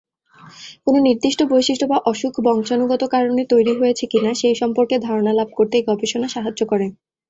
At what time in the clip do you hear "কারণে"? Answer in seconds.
3.13-3.41